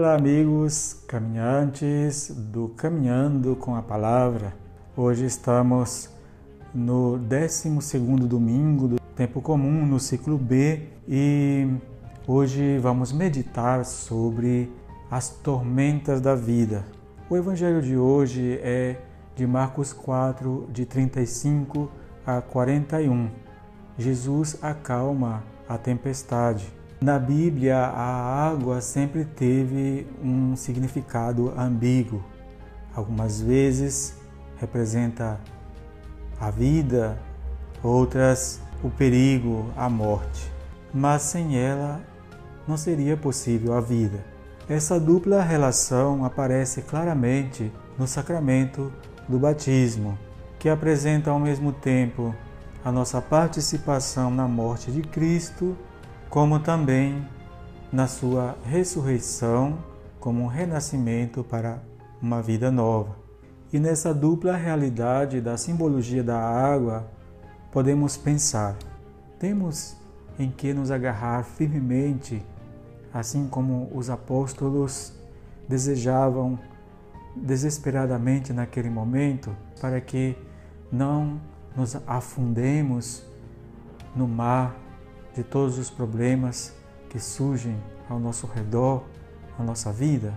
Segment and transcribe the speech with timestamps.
[0.00, 4.54] Olá, amigos caminhantes do Caminhando com a Palavra.
[4.96, 6.08] Hoje estamos
[6.74, 7.68] no 12
[8.26, 11.68] domingo do tempo comum, no ciclo B, e
[12.26, 14.72] hoje vamos meditar sobre
[15.10, 16.82] as tormentas da vida.
[17.28, 18.96] O evangelho de hoje é
[19.36, 21.90] de Marcos 4, de 35
[22.26, 23.28] a 41.
[23.98, 26.79] Jesus acalma a tempestade.
[27.02, 32.22] Na Bíblia, a água sempre teve um significado ambíguo.
[32.94, 34.14] Algumas vezes
[34.58, 35.40] representa
[36.38, 37.18] a vida,
[37.82, 40.52] outras o perigo, a morte.
[40.92, 42.02] Mas sem ela
[42.68, 44.22] não seria possível a vida.
[44.68, 48.92] Essa dupla relação aparece claramente no sacramento
[49.26, 50.18] do batismo,
[50.58, 52.34] que apresenta ao mesmo tempo
[52.84, 55.74] a nossa participação na morte de Cristo
[56.30, 57.26] como também
[57.92, 59.78] na sua ressurreição
[60.20, 61.82] como um renascimento para
[62.22, 63.16] uma vida nova.
[63.72, 67.10] E nessa dupla realidade da simbologia da água,
[67.72, 68.76] podemos pensar:
[69.40, 69.96] temos
[70.38, 72.40] em que nos agarrar firmemente,
[73.12, 75.12] assim como os apóstolos
[75.68, 76.58] desejavam
[77.34, 80.36] desesperadamente naquele momento, para que
[80.92, 81.40] não
[81.76, 83.24] nos afundemos
[84.14, 84.76] no mar
[85.34, 86.74] de todos os problemas
[87.08, 87.76] que surgem
[88.08, 89.04] ao nosso redor,
[89.58, 90.32] na nossa vida?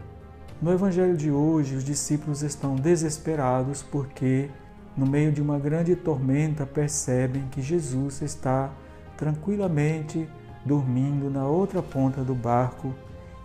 [0.62, 4.50] No Evangelho de hoje, os discípulos estão desesperados porque,
[4.96, 8.72] no meio de uma grande tormenta, percebem que Jesus está
[9.18, 10.30] tranquilamente
[10.66, 12.94] dormindo na outra ponta do barco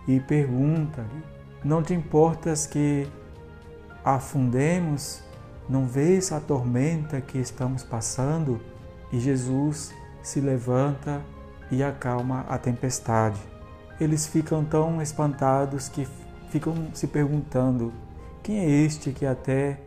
[0.07, 1.23] e pergunta-lhe:
[1.63, 3.07] Não te importas que
[4.03, 5.21] afundemos?
[5.67, 8.59] Não vês a tormenta que estamos passando?
[9.11, 11.21] E Jesus se levanta
[11.71, 13.39] e acalma a tempestade.
[13.99, 16.07] Eles ficam tão espantados que
[16.49, 17.93] ficam se perguntando:
[18.41, 19.79] quem é este que até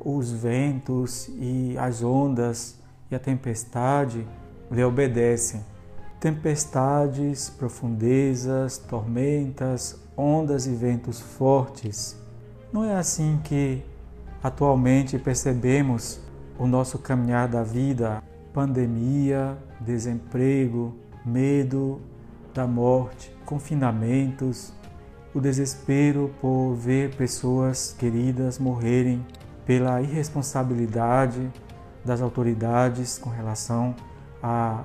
[0.00, 2.78] os ventos e as ondas
[3.10, 4.26] e a tempestade
[4.70, 5.64] lhe obedecem?
[6.18, 12.16] Tempestades, profundezas, tormentas, ondas e ventos fortes.
[12.72, 13.82] Não é assim que
[14.42, 16.20] atualmente percebemos
[16.58, 18.22] o nosso caminhar da vida,
[18.52, 20.94] pandemia, desemprego,
[21.24, 22.00] medo
[22.54, 24.72] da morte, confinamentos,
[25.34, 29.24] o desespero por ver pessoas queridas morrerem
[29.64, 31.50] pela irresponsabilidade
[32.04, 33.94] das autoridades com relação
[34.42, 34.84] à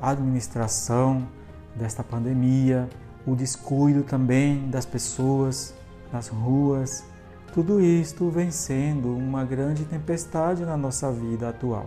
[0.00, 1.26] administração
[1.74, 2.88] desta pandemia,
[3.26, 5.74] o descuido também das pessoas
[6.12, 7.04] nas ruas.
[7.52, 11.86] Tudo isto vem sendo uma grande tempestade na nossa vida atual.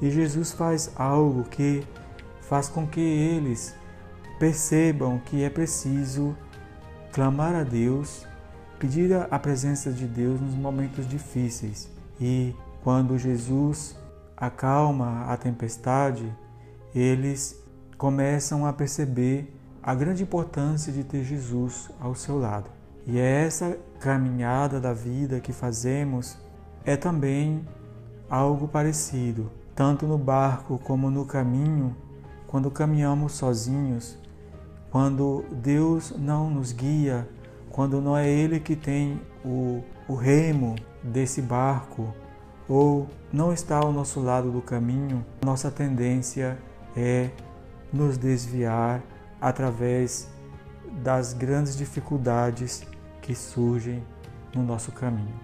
[0.00, 1.84] E Jesus faz algo que
[2.50, 3.76] faz com que eles
[4.40, 6.36] percebam que é preciso
[7.12, 8.26] clamar a Deus,
[8.76, 11.88] pedir a presença de Deus nos momentos difíceis.
[12.20, 12.52] E
[12.82, 13.96] quando Jesus
[14.36, 16.36] acalma a tempestade,
[16.92, 17.56] eles
[17.96, 22.68] começam a perceber a grande importância de ter Jesus ao seu lado.
[23.06, 26.36] E é essa caminhada da vida que fazemos
[26.84, 27.64] é também
[28.28, 31.94] algo parecido, tanto no barco como no caminho
[32.50, 34.18] quando caminhamos sozinhos,
[34.90, 37.28] quando Deus não nos guia,
[37.70, 42.12] quando não é Ele que tem o, o remo desse barco,
[42.68, 46.58] ou não está ao nosso lado do caminho, nossa tendência
[46.96, 47.30] é
[47.92, 49.00] nos desviar
[49.40, 50.28] através
[51.04, 52.84] das grandes dificuldades
[53.22, 54.02] que surgem
[54.52, 55.38] no nosso caminho.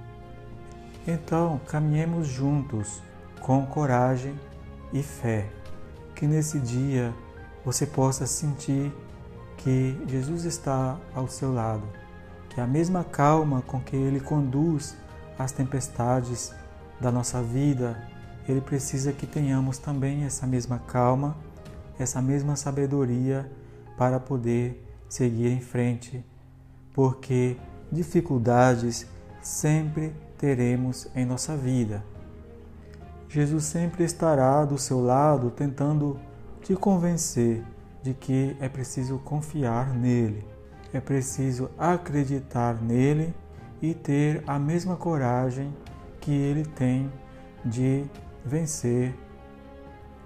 [1.06, 3.00] Então, caminhemos juntos
[3.40, 4.34] com coragem
[4.92, 5.48] e fé
[6.16, 7.14] que nesse dia
[7.64, 8.92] você possa sentir
[9.58, 11.86] que Jesus está ao seu lado,
[12.48, 14.96] que a mesma calma com que Ele conduz
[15.38, 16.54] as tempestades
[17.00, 18.02] da nossa vida,
[18.48, 21.36] Ele precisa que tenhamos também essa mesma calma,
[21.98, 23.50] essa mesma sabedoria
[23.96, 26.24] para poder seguir em frente,
[26.92, 27.56] porque
[27.92, 29.06] dificuldades
[29.42, 32.02] sempre teremos em nossa vida.
[33.28, 36.18] Jesus sempre estará do seu lado tentando
[36.62, 37.62] te convencer
[38.02, 40.46] de que é preciso confiar nele,
[40.92, 43.34] é preciso acreditar nele
[43.82, 45.74] e ter a mesma coragem
[46.20, 47.12] que ele tem
[47.64, 48.04] de
[48.44, 49.14] vencer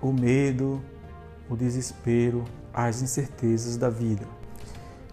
[0.00, 0.81] o medo,
[1.49, 4.26] o desespero, as incertezas da vida.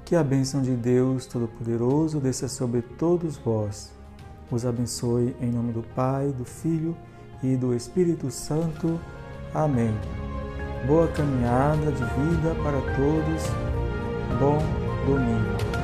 [0.05, 3.91] Que a bênção de Deus Todo-Poderoso desça sobre todos vós.
[4.49, 6.95] Os abençoe em nome do Pai, do Filho
[7.43, 8.99] e do Espírito Santo.
[9.53, 9.93] Amém.
[10.85, 13.43] Boa caminhada de vida para todos.
[14.39, 14.59] Bom
[15.05, 15.76] domingo.